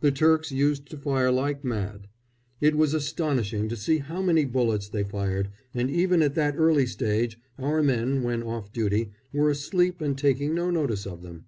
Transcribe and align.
The 0.00 0.12
Turks 0.12 0.52
used 0.52 0.90
to 0.90 0.98
fire 0.98 1.30
like 1.30 1.64
mad. 1.64 2.06
It 2.60 2.74
was 2.76 2.92
astonishing 2.92 3.66
to 3.70 3.76
see 3.76 3.96
how 3.96 4.20
many 4.20 4.44
bullets 4.44 4.90
they 4.90 5.04
fired, 5.04 5.48
but 5.74 5.88
even 5.88 6.20
at 6.20 6.34
that 6.34 6.58
early 6.58 6.84
stage 6.84 7.38
our 7.58 7.82
men, 7.82 8.22
when 8.22 8.42
off 8.42 8.70
duty, 8.74 9.10
were 9.32 9.48
asleep 9.48 10.02
and 10.02 10.18
taking 10.18 10.54
no 10.54 10.70
notice 10.70 11.06
of 11.06 11.22
them. 11.22 11.46